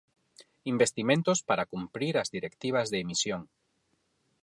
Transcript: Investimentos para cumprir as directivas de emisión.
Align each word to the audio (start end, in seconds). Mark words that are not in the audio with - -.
Investimentos 0.73 1.39
para 1.49 1.67
cumprir 1.73 2.13
as 2.17 2.31
directivas 2.35 2.87
de 2.89 2.97
emisión. 3.03 3.41